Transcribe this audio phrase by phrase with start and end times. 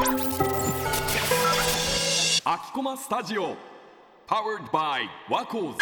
[0.00, 0.06] 秋
[2.72, 3.56] 駒スタジオ。
[4.28, 5.74] Powered by ワコー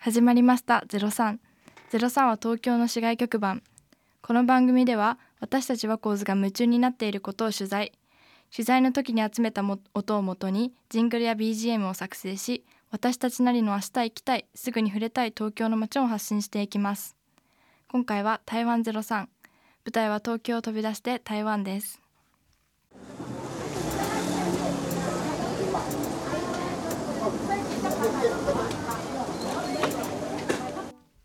[0.00, 0.84] 始まりました。
[0.86, 1.38] 03
[1.92, 3.62] 03は東京の市外局番。
[4.20, 7.92] この番組では私たちワコーズが夢中になっていることを取材。
[8.54, 17.16] 取材の時に集めたも音をもとにジングルや BGM を作成し私たちなりの明日行きたいすぐに触れたい東京の街を発信していきます。
[17.88, 19.28] 今回は台湾03
[19.86, 22.00] 舞台は東京を飛び出して台湾です。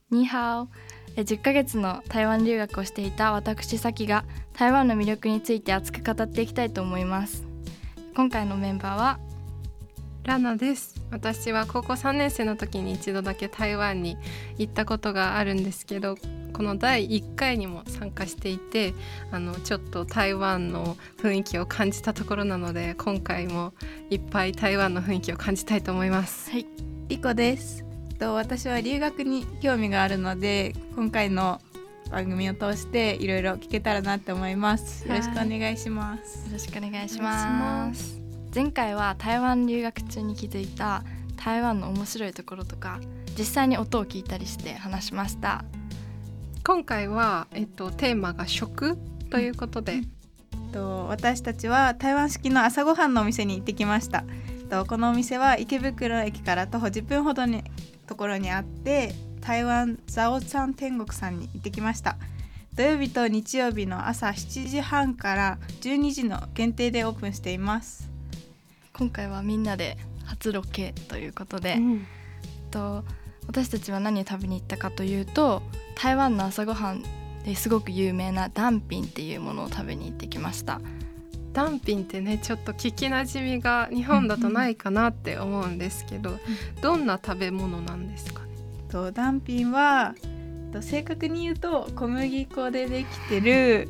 [0.10, 0.70] ニーハオ。
[1.18, 7.44] え10ヶ月の台湾留学をしていた私さきが台湾の魅力について熱く語っていきたいと思います。
[8.16, 9.20] 今回のメンバーは？
[10.24, 10.96] ラナです。
[11.12, 14.18] 私は高校3年生の時に一度だけ台湾に
[14.58, 16.16] 行ったことがあるんですけど
[16.56, 18.94] この第1回にも参加していて
[19.30, 23.74] あのちょっと台湾の雰囲気を感じたところなので今回も
[24.10, 26.50] いっぱい台湾の雰囲気を感じたいと思います。
[26.52, 26.66] はい
[27.10, 27.84] リコです。
[28.18, 31.62] と私は留学に興味があるので今回の
[32.10, 35.06] 番組を通していろいろ聞けたらなって思います。
[35.06, 36.48] よろしくお願いします。
[36.48, 41.04] よろしくお願いします前回は台湾留学中に気づいた
[41.36, 43.02] 台湾の面白いところとか
[43.38, 45.66] 実際に音を聞いたりして話しました
[46.66, 48.98] 今回は、えっと、テーマが食
[49.30, 50.02] ということで、
[50.74, 54.24] と私たちは台湾式の朝ごはんのお店に行ってきました。
[54.68, 57.64] とこのお店は池袋駅から徒歩10分ほどに
[58.08, 62.18] ところにあって台湾ザオチャン天国さんに行ってきました。
[62.74, 68.10] 土曜日と日曜日の朝7時半から12時の限定でオープンしています。
[68.92, 72.08] 今回はみんなで初ロケということで、うん
[72.72, 73.04] と
[73.48, 75.62] 私たちは何を食べに行ったかというと
[76.02, 77.04] 台湾の朝ごはん
[77.44, 80.82] ですごく有名なダンピンっていうものを食べに行ってきました。
[81.54, 86.38] ダンピンってねちょっと聞きなじみが日本だとないかなって思うんですけど、
[86.82, 88.48] どんな食べ物なんですかね？
[88.90, 93.88] とダンピンはえっと正確に言うと小麦粉でできてる、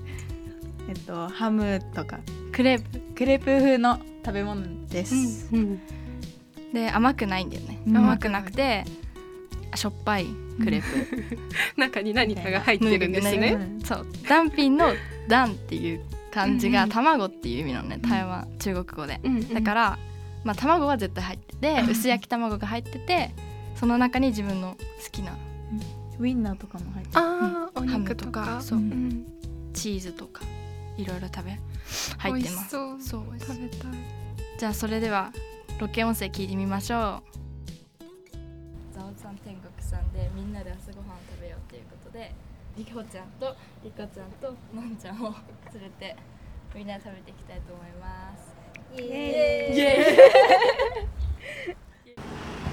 [0.88, 2.20] えっと、ハムとか
[2.52, 3.02] クレープ。
[3.16, 5.48] クレープ風の食べ物です。
[5.54, 5.80] うん。
[6.74, 7.98] で甘くないんだよね、うん。
[7.98, 8.84] 甘くなくて
[9.76, 10.26] しょっぱい
[10.64, 11.38] クレープ、
[11.80, 13.52] 中に何かが入ってるんですうね。
[13.54, 14.08] んそう。
[14.28, 14.94] ダンピンの
[15.28, 16.88] 「ダン」っていう漢字うんうん。
[16.88, 19.20] が卵っていう意味なのね台湾中国語で。
[19.24, 19.54] うんうん。
[19.54, 20.00] だから、
[20.44, 21.90] まあ、卵は絶対入っててうん。
[21.92, 23.32] 薄焼き卵が入ってて
[23.76, 25.36] その中に自分の好きな
[26.18, 27.20] ウインナーとかも入ってる。
[27.22, 28.42] ああ、お肉とか。
[28.42, 28.62] ハムとか。
[28.62, 28.80] そう。
[28.80, 29.26] うん。
[29.74, 30.42] チーズとか
[30.98, 31.60] いろいろ食べ
[32.18, 32.68] 入ってます。
[32.68, 33.02] 美味しそう。
[33.02, 33.92] そう食べたい。
[34.58, 35.34] じゃあそれでは
[35.80, 37.45] ロケ音声聞いてみましょう
[39.36, 42.32] ん天国さんでみんなで朝ごはん食べようということで
[42.78, 43.54] りほちゃんと
[43.84, 45.36] りこちゃんとのんちゃんを
[45.74, 46.16] 連れて
[46.74, 48.56] みんなで食べていきたいと思います。
[48.98, 50.06] イエ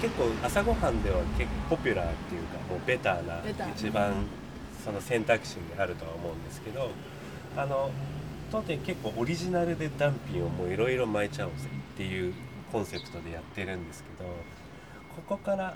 [0.01, 3.41] 結構朝ごはんでは結構ポピュラーっていうかもうベターな
[3.73, 4.25] 一番
[4.83, 6.91] その選択肢にあるとは思うんですけど
[7.55, 7.89] あの
[8.51, 12.33] 当店結構オリジナルでダンピンをもういろいろ巻いちゃおうぜっていう
[12.71, 14.29] コンセプトでやってるんですけど
[15.15, 15.73] ここから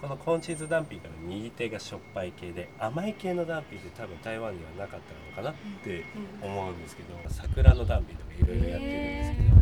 [0.00, 6.04] このコーンチーズダンピンから右手がしょっぱい系で甘い系のダンピンって多分台湾にはなかったのかなって
[6.42, 9.56] 思うんですけど桜のダンピンとかいろいろやってるんですけど。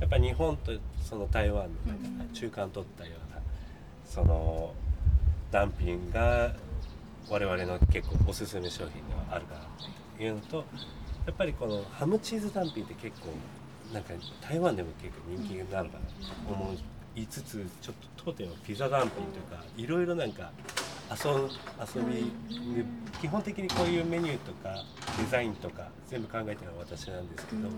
[0.00, 3.40] やっぱ日本とその台湾のなんか中間取ったような
[4.04, 4.72] その
[5.50, 6.54] ダンピンが
[7.28, 9.60] 我々の結構おすすめ商品ではあるかな
[10.16, 10.64] というのと
[11.26, 13.28] やっぱりこのハムチーズダンピンって結構
[13.92, 16.06] なんか台湾でも結構人気になるかな
[16.48, 16.72] と思
[17.16, 20.52] いつつちょっと当店はピザダンピンとかいろいろなんか
[21.10, 21.30] 遊
[21.96, 22.14] 遊び
[22.74, 22.84] で
[23.20, 24.84] 基本的にこういうメニューとか
[25.18, 27.68] デザインとか全部考えてるのは私なんですけど。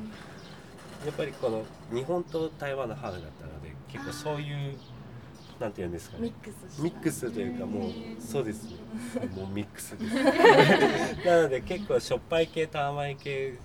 [1.05, 4.77] やっぱりこの日本と台湾のハーフだったので結構そういう
[5.59, 6.25] なんていうんですかね。
[6.25, 8.77] ミックスミックスというかもうそうですね。
[9.37, 10.15] もうミックスです。
[11.27, 13.59] なので結構しょっぱい系と甘い系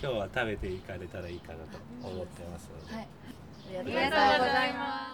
[0.00, 3.08] 今日は食べていかれたらいいかなと思ってますので、はい。
[3.78, 5.11] ありがとうございま今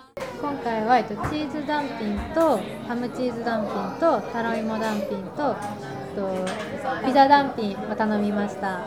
[0.69, 8.81] 回は、えっと、チーズダンピンとハムチーズダンピンとタロイモダンピンとえっとピザダンピンを頼みました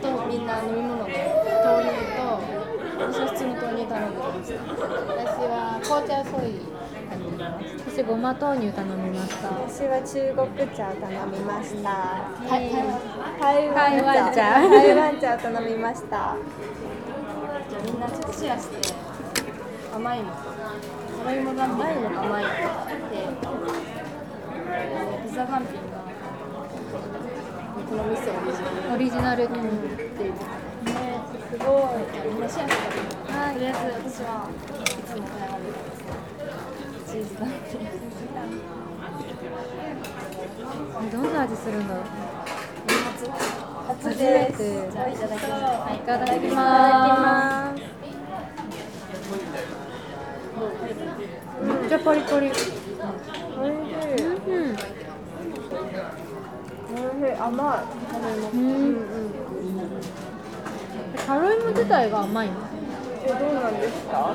[0.00, 1.26] とみんな飲み物で
[1.64, 2.38] 豆乳と
[3.02, 4.62] 私は普通の豆乳頼んでました
[5.10, 6.62] 私は紅茶ソイ
[7.10, 12.30] 頼みました私ごま豆乳頼みました私は中国茶頼みました。
[12.48, 14.60] 台湾台湾茶。
[14.68, 16.36] 台湾茶頼みました。
[17.68, 19.11] じゃみんなちょっとシェアして
[19.92, 23.16] 甘いのタロイモダンピンの甘いので
[25.28, 25.98] ピザダンピンが
[27.88, 30.42] この店オリジナルオリジナルっていう、ね
[31.52, 31.68] すごい
[32.32, 32.80] みんなシェアして
[33.30, 33.78] はいとりあえず
[34.10, 35.68] 私はいつも台湾で
[37.06, 37.80] チーズダンピン
[41.04, 42.04] えどんな味するんだろう
[43.88, 47.81] 初めてじゃいただきますいただきます
[51.92, 52.46] ちゃパリパリ。
[52.48, 52.72] おいしいいし
[57.28, 58.60] い甘いうん。
[61.26, 62.54] タロイモ自体が甘いの
[63.24, 63.74] えどうなん。
[63.78, 64.34] ですか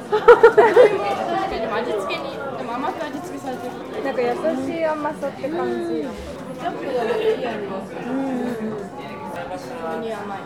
[1.49, 2.23] でも味付けに
[2.57, 3.73] でも甘く味付けされてる
[4.05, 4.15] なん。
[4.15, 4.27] か優
[4.67, 8.01] しい甘さって感じケチャップがいい味がする
[9.83, 10.39] 豆乳甘い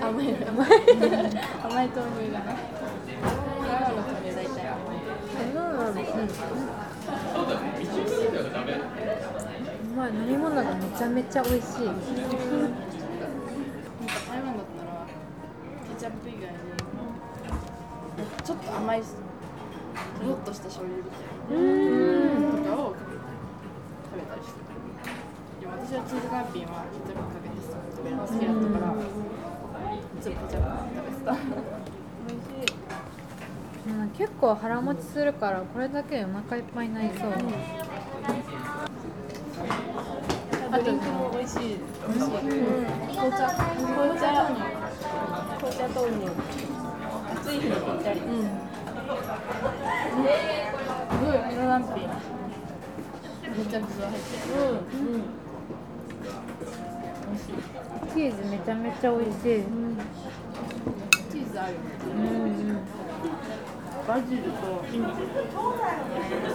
[0.00, 0.72] 甘いの甘い
[1.64, 2.56] 甘い豆乳がね
[3.68, 6.24] 台湾の豆乳大体甘いう
[9.96, 11.94] まい飲み物がめちゃめちゃ美味しいなん。
[11.94, 12.00] か
[14.28, 16.58] 台湾だったらケチャップ以外に
[18.44, 19.06] ちょっと甘いと
[20.26, 21.58] ろっとした醤油みたいな
[22.58, 24.58] とかを食べたりして
[25.60, 29.06] でも私はチーズガンピンはケチャップかけて食べるの好きだったからい
[30.20, 31.77] つもケチャップ食べてた、
[34.18, 37.32] 結構腹持ちするからこれだけでお腹いっぱいになりそう、
[40.72, 41.78] あとも美味しい
[42.08, 42.30] 美味しい、
[43.14, 44.26] 紅茶紅茶
[45.58, 46.26] 紅茶豆乳。
[47.30, 48.20] 暑い日にぴったり。
[48.20, 48.42] うん。
[48.42, 48.48] す
[51.24, 52.02] ごい黒ランピン
[53.56, 54.58] めちゃくちゃ入ってる
[54.94, 55.14] うん。
[55.14, 55.22] うん。
[58.12, 59.40] チーズめちゃめちゃ美味しい、
[61.30, 62.70] チーズあるよねうん。
[62.70, 62.78] うん
[64.08, 64.64] バジルとソ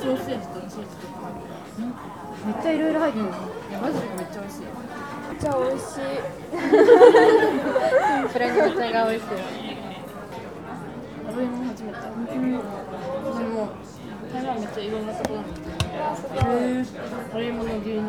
[0.10, 1.30] ーセージとチーズとか
[2.48, 5.90] めっちゃいろいろ入ってる、いやバジルがめっちゃ美味しいめっちゃ美味しい
[8.34, 9.30] それにめっちゃが美味しい
[11.26, 12.04] 食べ物初めて
[13.24, 13.70] 私も
[14.34, 15.06] 台湾めっちゃいろん。
[15.06, 15.70] なところに行って
[17.30, 18.02] 食べ物牛乳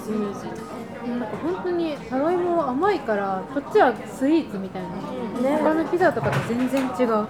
[0.00, 0.72] スムージーとか
[1.08, 1.20] なん。
[1.20, 4.88] か本当にタロイモは甘いからこっちはスイーツみたいな、
[5.58, 7.28] 他のピザとかと全然違う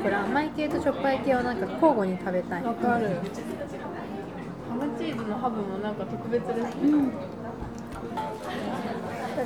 [0.00, 2.62] これ甘い系としょっぱい系をなんか交互に食べたい。
[2.62, 3.08] わかる。
[4.68, 6.64] ハムチーズのハブもなんか特別ですね、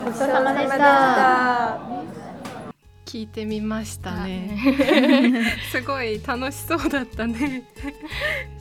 [0.05, 1.81] ごちそうさまでした。
[3.05, 4.57] 聞いてみましたね。
[5.71, 7.63] すごい楽しそうだったね。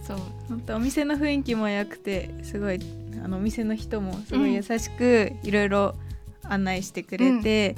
[0.05, 0.17] そう。
[0.49, 2.79] 本当お店の雰囲気も良くてすごい
[3.23, 5.95] あのお店の人もすごい優しくいろいろ
[6.43, 7.75] 案内してくれて、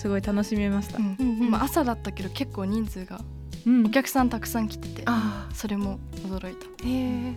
[0.00, 0.96] すごい楽しめました。
[0.98, 3.20] うんまあ、朝だったけど結構人数が
[3.66, 3.86] うん。
[3.86, 6.66] お客さんたくさん来ててあそれも驚いた。
[6.84, 7.34] えー、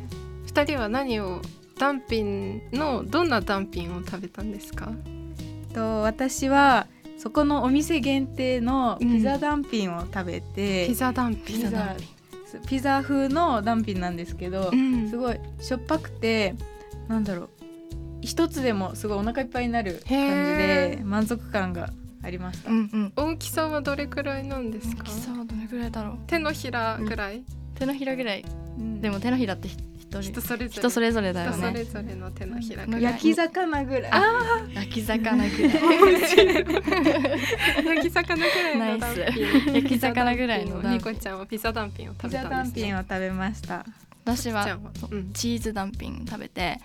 [0.48, 1.42] 2人は何を
[1.78, 4.92] ダンピンのどんなダンピンを食べたんですか？
[5.74, 6.88] と私は
[7.18, 11.96] そこのお店限定のピザダンピンを食べて、ピザダンピンピザ
[12.68, 15.10] ピザ風のダンピンなんですけど、うん。
[15.10, 16.56] すごいしょっぱくて
[17.10, 17.50] なんだろう。
[18.22, 21.90] 一つでもすごいお腹いっぱいになる感じで満足感が
[22.24, 22.72] ありました。
[22.72, 23.14] うんうん。
[23.16, 25.04] 大きさはどれくらいなんですか？
[25.04, 26.18] 大きさはどれぐらいだろう？
[26.28, 27.44] 手のひらぐらい、
[27.76, 28.46] 手のひらぐらい。
[28.78, 29.02] うん。
[29.02, 29.84] でも手のひらって人
[30.22, 30.80] 人それぞれ。
[30.82, 33.02] 人それぞれだよ人それねぞれの手のひらぐらい。
[33.02, 34.12] 焼き魚ぐらい。
[34.76, 35.74] 焼き魚ぐらい。
[37.86, 39.22] 焼き魚ぐらいのダンピ
[39.72, 39.74] ン。
[39.74, 40.92] 焼き魚ぐらいのダンピン。
[40.94, 42.82] ニコちゃんはピザダンピンを食べピザたんですね。
[42.82, 43.86] ダンピンを食べました。
[44.26, 44.66] 私は
[45.34, 46.80] チーズダンピン食べて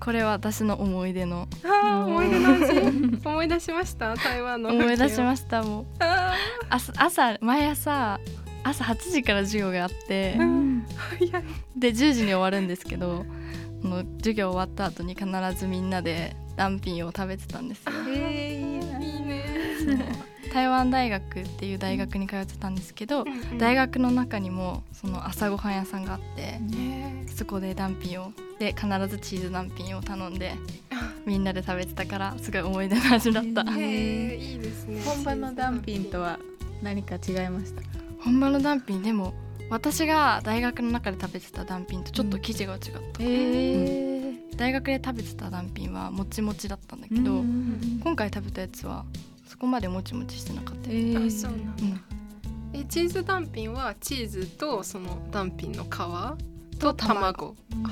[0.00, 1.48] これは私の思い出の。
[1.64, 3.18] 思い出の味。
[3.26, 4.14] 思い出しました？
[4.16, 5.98] 台湾の思い出しまししたもう。
[5.98, 6.34] た
[6.68, 8.20] 朝朝毎朝
[8.62, 10.36] 朝8時から授業があって
[11.18, 11.44] 早い。
[11.74, 13.24] で10時に終わるんですけど
[13.80, 15.26] この授業終わった後に必
[15.58, 17.92] ずみんなでダンピンを食べてたんですよ。
[18.08, 19.02] えー。
[19.02, 19.44] いいね
[20.54, 23.24] 台湾大学っていう大学に通ってたんですけど
[23.58, 30.54] 大学の中にもその朝ごはん屋さんがあってねそこでダンピンをで必ずチーズダンピンを頼んで
[31.26, 33.62] みんなで食べてたからすごい思い出の味だった。
[33.62, 35.02] いいですね。
[35.04, 36.38] 本場のダンピンとは
[36.82, 37.82] 何か違いました？
[38.22, 39.34] 本場のダンピンでも
[39.70, 48.00] 私が大学の中で食べてたダンピンとちょっと生地が違った、え大学で食べてたダンピンはもちもちだったんだけー、ど、うん。
[48.04, 49.04] 今回食べたやつは
[49.46, 50.90] そこまでもちもちしてなかった。
[50.90, 51.26] よ、えー。
[51.26, 51.82] あそうなんだ。
[51.82, 52.00] うん。
[52.72, 57.54] えチーズダンピンはチーズとそのダンピンの皮と卵。
[57.84, 57.88] あ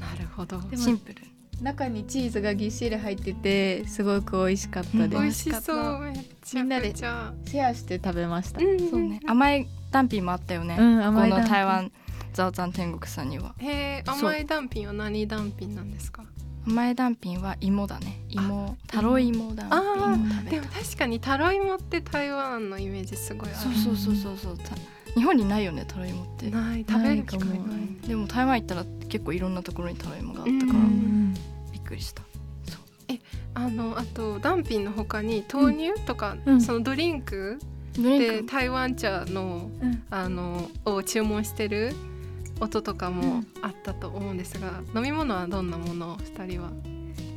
[0.00, 0.60] なるほど。
[0.76, 1.16] シンプル。
[1.60, 5.10] 中にチーズがぎっしり入っててすごく美味しかったうん。
[5.10, 5.48] 美です。
[5.50, 5.98] 味しそう。
[6.00, 7.32] めっちゃくちゃ。
[7.46, 8.60] シェアして食べました。
[8.60, 9.20] うんそうね。
[9.26, 11.92] 甘いダンピンもあったよね、うん甘いこダンピンの台湾
[12.32, 13.54] ザオザン天国さんには。
[13.58, 16.24] へえ甘いダンピンは何ダンピンなんですか？
[16.66, 18.20] 甘いダンピンは芋だね。
[18.28, 23.58] 芋タロイモダンピンを食べでたも確かにタロイモって台湾のイメージすごいある。
[23.58, 24.36] そうそうそうそう。
[24.36, 24.76] そうた
[25.14, 26.50] 日本にないよねタロイモって。
[26.50, 26.84] ない。
[26.88, 27.58] 食べる機会ない。
[28.06, 31.34] でも台湾行ったら結構いろんなところにタロイモがあったからうん
[31.72, 32.22] びっくりした。
[33.54, 36.60] あのあとダンピンの他に豆乳とか、うん。
[36.60, 37.58] そのドリンク？
[37.92, 40.02] で台湾茶のうん。
[40.10, 41.94] あのを注文してる
[42.62, 46.70] 音とかもあったと思うんですが、飲み物はどんなものを二人は？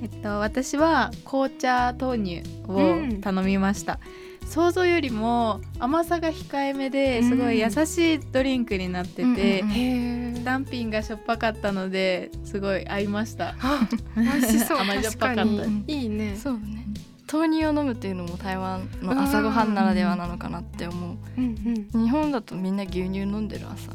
[0.01, 3.99] えっと、私は紅茶豆乳を頼みました、
[4.45, 9.71] 想像よりも甘さが控えめですごい優しいドリンクになってて、うんうんうん。
[9.71, 13.55] へえダンピンがしょっぱかったのですごい合いました。
[13.59, 14.77] あ 美味しそう。
[14.77, 15.43] 甘じょっぱかった。
[15.43, 15.83] に。
[15.87, 16.35] いいね。
[16.35, 16.85] そうね。
[17.31, 21.17] 豆乳を飲むっていうのも台湾の朝ごはんならではなのかなって思う。
[21.37, 22.03] うんうん。
[22.03, 23.91] 日本だとみんな牛乳飲んでる朝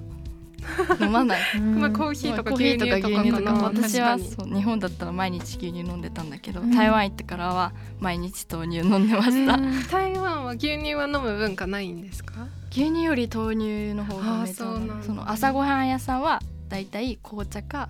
[1.00, 1.60] 飲まない。
[1.60, 6.70] まあコーヒーとか牛乳とか牛乳とか私はそう日本だったら毎日牛乳飲んでたんだけど、うん。
[6.70, 9.58] 台湾行ってからは毎日豆乳飲んでました、
[9.90, 12.46] 台湾は牛乳は飲む文化ないんですか？
[12.70, 17.88] 牛乳より豆乳の方がめちゃあーその朝ごはん屋さんはだいたい紅茶か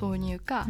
[0.00, 0.66] 豆乳か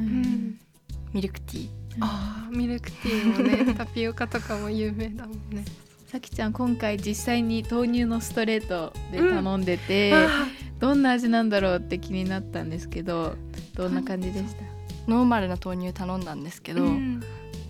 [1.12, 1.68] ミルクティー。
[2.00, 5.64] あーミルクティーもね タピオカとかも有名だもんね。
[6.06, 10.46] さきちゃん今回実際に豆乳のストレートで頼んでて、あ
[10.78, 13.34] どんな味なんだろうって気になったんですけど
[13.74, 14.62] どんな感じでした？
[15.06, 17.22] ノーマルな豆乳頼んだんですけど、ーうん。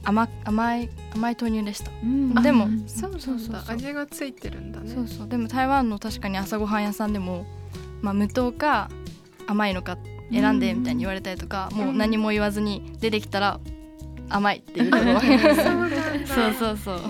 [0.04, 2.34] 甘甘い甘い豆乳でした、うん。
[2.42, 3.74] でもそうそうそうそう。
[3.74, 4.90] 味がついてるんだね。
[4.92, 5.28] そうそう。
[5.28, 7.44] でも台湾の確かに朝ごはん屋さんでも、
[8.02, 8.88] まあ、無糖か
[9.46, 9.98] 甘いのか
[10.32, 13.60] 選んでみたいに言われたりとか、もう何も言わずに出てきたら
[14.28, 17.00] 甘いっていうところそうそうそう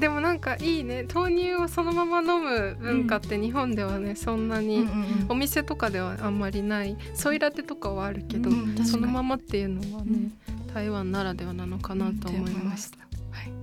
[0.00, 1.06] でもなんかいいね。
[1.12, 4.90] 豆乳をそのまま飲む文化って日本ではねそんなに、うんうんう
[5.24, 5.26] ん。
[5.30, 6.96] お店とかではあんまりない。
[7.14, 8.50] ソイラテとかはあるけど、
[8.84, 10.30] そのままっていうのはね、
[10.74, 12.98] 台湾ならではなのかなと思いました。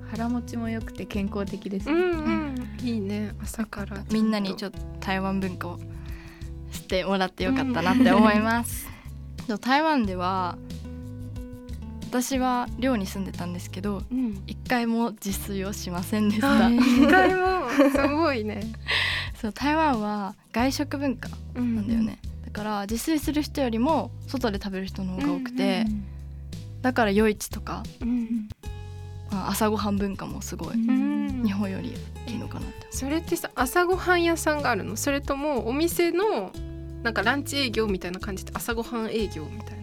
[0.09, 3.33] 腹持ちも良くて健康的ですね、うんうん、いいね。
[3.41, 5.79] 朝からみんなにちょっっと台湾文化を
[6.71, 8.87] 知ってもらってよかったなって思います。
[9.47, 10.57] でも台湾では
[12.09, 14.15] 私は寮に住んでたんですけどと、う
[14.67, 16.70] 回も自炊をしませんでした。
[16.72, 17.70] 一回も？
[17.91, 18.62] すごいね。
[19.41, 25.86] そう台湾は外食文化ななんだよね、だから自炊する人よりも外で食べる人の方が多くて、
[26.82, 28.48] だから夜市とか、うん
[29.32, 31.43] まあ、朝ごはん文化もすごいうん。
[31.43, 31.93] 日本より
[32.27, 32.88] いいのかなって。
[32.91, 34.96] それってさ朝ごはん屋さんがあるの？
[34.96, 36.51] それともお店の
[37.03, 39.82] なんかランチ営業みたいな感じで朝ごはん営業みたい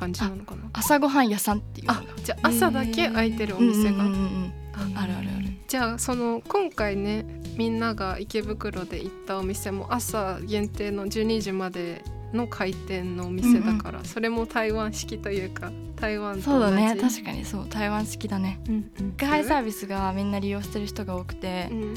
[0.00, 0.62] 感じなのかな。
[0.72, 4.52] 朝ごはん屋さんっていうのあがじゃあ朝だけ開いてるお店が、うんうんうんうん
[4.96, 5.46] あるあるある。
[5.68, 7.26] じゃあその今回ね
[7.56, 12.02] みんなが池袋で行ったお店も朝限定の12時まで
[12.32, 16.96] の開店のお店だから、それも台湾式というか台湾そうだね。
[16.98, 17.68] 確かにそう。
[17.68, 18.60] 台湾式だね。
[18.68, 19.12] うんうん。
[19.12, 21.94] 宅配サービスがみんな利用してる人が多くて、うん。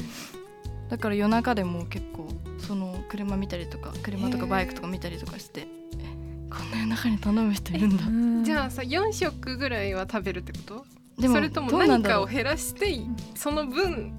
[0.90, 5.66] だから夜中でも結構その車見たりとか車とかバイクとか見たりとかして
[5.98, 6.03] え
[6.56, 8.44] こんな夜中に頼む人いるんだ。
[8.46, 10.86] じゃあさ4食ぐらいは食べるってこと？
[11.20, 13.00] でもそれとも何かを減らして
[13.34, 14.12] その分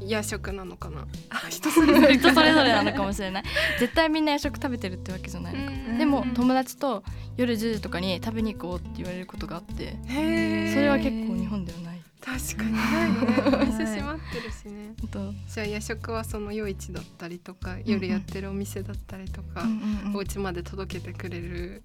[0.00, 1.06] 夜食なのかな？
[1.30, 3.44] あ人それぞれ人それぞれなのかもしれない。
[3.78, 5.72] 絶対みんな夜食食べてるってわけじゃないのか。
[5.72, 5.98] うん。
[5.98, 7.02] でも友達と
[7.36, 10.10] 夜10時とかに食べに行こうって言われることがあってそ
[10.80, 13.18] れは結構日本ではない確かにないね。
[13.62, 14.94] お店閉まってるしね。
[15.04, 15.32] あと。
[15.48, 20.16] じゃあ夜食はその夜市だったりとか夜やってるお店だったりとか、うんうんうん。
[20.16, 21.82] お家まで届けてくれる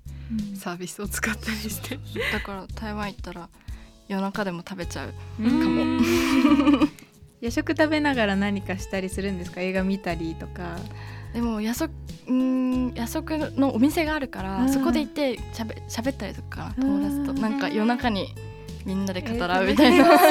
[0.56, 2.00] サービスを使ったりして、
[2.32, 3.50] だから台湾行ったら
[4.08, 6.02] 夜中でも食べちゃうかも。
[7.40, 9.62] 夜食食べながら何かしたりするんですか？
[9.62, 10.78] 映画見たりとか。
[11.34, 11.92] でも夜食
[12.32, 14.70] ん夜食のお店があるから、うん。
[14.74, 17.42] そこで行ってしゃべ喋ったりとかうん友達と。
[17.42, 18.34] なんか夜中に
[18.86, 20.24] みんなで語らうみえーたいな、す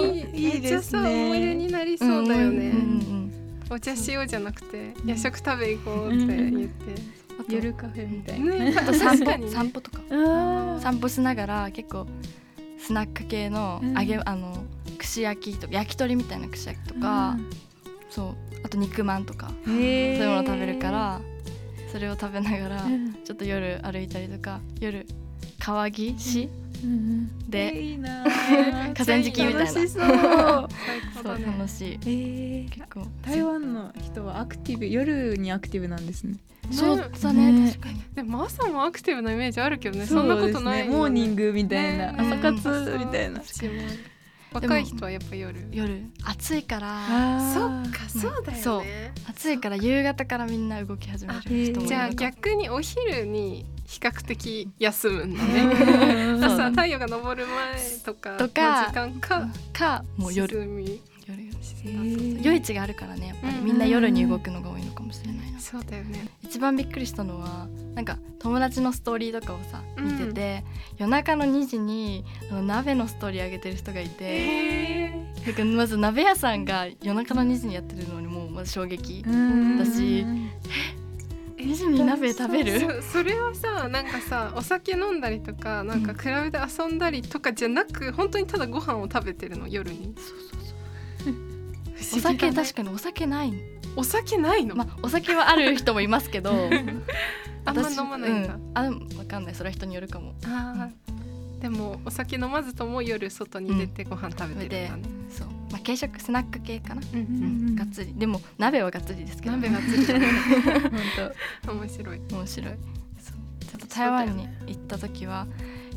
[0.00, 0.60] ごいいい。
[0.60, 3.32] ですねめっちゃさ思い出になりそうだよね、うんうん
[3.70, 3.74] うん。
[3.74, 7.02] お茶しようじゃなくて夜食食べ行こうって言って、
[7.40, 9.48] あと夜カフェみたいな、ねあと散歩。
[9.48, 10.00] 散歩とか。
[10.10, 12.06] あ散歩しながら結構
[12.78, 13.94] スナック系のうん。
[13.94, 14.64] 揚げ、あの
[14.98, 17.36] 串焼きとか焼き鳥みたいな串焼きとか、
[18.10, 18.34] そう。
[18.64, 21.20] あと肉まんとかそういうもの食べるから
[21.92, 23.14] それを食べながらうん。
[23.24, 25.06] ちょっと夜歩いたりとか夜
[25.60, 26.48] 川岸
[27.48, 29.60] で、えーいいな河川敷みたいな。
[29.60, 30.02] 楽しそう。
[30.02, 30.68] 最高
[31.14, 31.44] そうだね。
[31.46, 31.92] 楽しい。
[31.94, 32.70] えー。
[32.70, 33.06] 結構。
[33.22, 36.36] 台湾の人はアクティブ夜にアクティブなんですね。
[36.70, 37.52] そうだね。
[37.52, 37.70] ね。
[37.70, 38.02] 確かに。
[38.14, 40.06] でも朝もアクティブなイメージあるけどね。
[40.06, 40.90] そんなことないよね。
[40.90, 42.18] モーニングみたいな、ね。
[42.18, 43.40] 朝活みたいな、
[44.52, 45.68] 若い人はやっぱ夜。
[45.70, 46.02] 夜。
[46.24, 47.52] 暑いから。
[47.54, 49.12] そっかそうだよね。
[49.28, 55.34] 暑いから夕方からみんな動き始める人もいるじゃあ逆にお昼に比較的休むん。
[55.36, 56.44] だね。
[56.44, 60.58] 朝太陽が昇る前とかとかの時間かかもう夜。
[61.26, 63.58] 夜沈夜市があるからねやっぱり。
[63.58, 65.58] うんみんな夜に動くのが多いのかもしれないな。
[65.58, 66.28] そうだよね。
[66.42, 70.04] 一番びっくりしたのはなんか友達のストーリーとかをさうん。
[70.04, 70.64] 見てて、
[70.98, 75.10] 夜中の2時にあの鍋のストーリー上げてる人がいてへ
[75.46, 79.78] なんかまず鍋屋さんが夜中の2時にやってるのにもうまず衝撃うん。
[79.78, 81.05] だし2時
[81.66, 83.02] に鍋食べる？
[83.02, 90.14] そそれはさなんかさお酒飲んだりとかなんかクラブで遊んだりとかじゃなく本当にただご飯を食べてるの夜に。
[92.14, 93.52] お酒確かかにお酒ない。
[93.96, 96.50] お酒ないの、まあお酒はある人もいますけど。
[97.64, 98.82] あんま私飲まないんだ、うん、あ
[99.18, 99.54] わかんない。
[99.54, 100.34] それは人によるかも。
[100.44, 101.60] あー。
[101.60, 105.15] でもお酒飲まずとも夜外に出てご飯食べてるんだね、そう、
[105.76, 107.22] まあ、軽食スナック系かな、うんう
[107.72, 108.14] んがっつり。
[108.14, 109.56] でも鍋はがっつりですけど。
[109.56, 110.20] 鍋がっつり。
[111.66, 112.20] 本面白い。
[112.28, 112.74] 当面白い。
[113.20, 113.64] そう。
[113.66, 115.46] ちょっと台湾に行った時は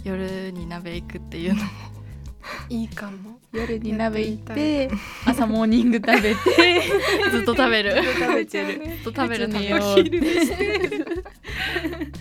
[0.03, 1.69] 夜に鍋行くっていうのも。
[2.67, 3.39] いいかも。
[3.53, 4.89] 夜に鍋行って
[5.25, 6.35] 朝モーニング食べて
[7.31, 8.03] ずっと食べる。
[8.19, 8.85] 食べてる。
[9.03, 10.53] ずっと食べる食べる別によお昼です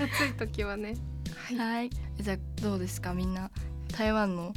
[0.01, 0.95] 暑い時はね。
[1.59, 1.91] はい。
[2.21, 3.15] じゃあどうですか？
[3.15, 3.51] みんな
[3.93, 4.55] 台湾の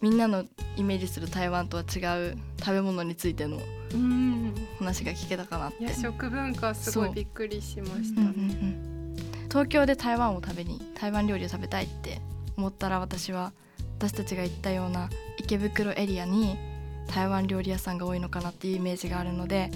[0.00, 0.44] みんなの
[0.76, 1.98] イメージする台湾とは違
[2.30, 3.58] う食べ物についての
[3.92, 4.54] うん。
[4.78, 5.84] 話が聞けたかなって。
[5.84, 8.20] 夜食文化はすごそいうびっくりしました。
[8.20, 9.16] うんうんうね、ん
[9.50, 12.20] 東京で台湾を食べに台湾料理を食べたいって
[12.56, 13.52] 思ったら私は
[13.98, 16.56] 私たちが行ったような池袋エリアに
[17.08, 19.70] 台湾料理屋さんが多いのかなっていうイメージがあるので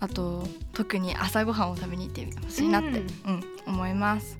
[0.00, 2.92] あと特に朝ごはんを食べに行ってほしいなって、う
[3.30, 4.36] ん思います。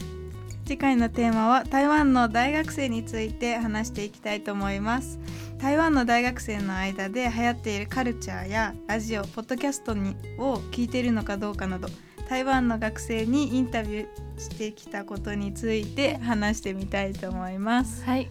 [0.69, 5.19] 次回のテーマは台湾の大学生について話していきたいと思います。
[5.57, 11.89] 台湾の大学生の間で流行っているカルチャーやラジオポッドキャストにを聞いているのかどうかなど
[12.29, 18.04] 台湾の学生にインタビューしてきたことについて話してみたいと思います。
[18.04, 18.28] はい。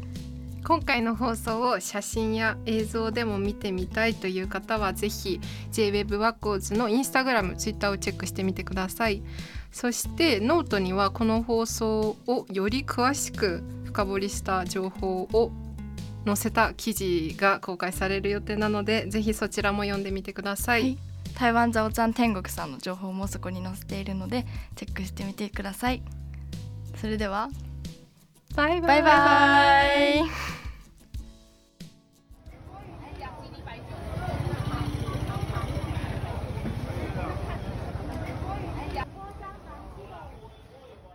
[0.67, 5.39] 今回の放送を写真や映像でも見てみたいという方はぜひ
[5.71, 9.23] JWEB ワコーズのインスタグラム、ツイッターをチェックしてみてください。
[9.71, 15.53] そしてノートにはこの放送をより詳しく深掘りした情報を
[16.25, 20.97] 載せた記事が公開される予定なのでぜひそちらも読んでみてください、はい。
[21.39, 26.03] 台湾ザオちゃん天国さんの情報もそこに載せているのでチェックしてみてください。
[26.97, 27.47] それでは
[28.57, 29.19] バイバイバイ
[30.23, 30.66] バイ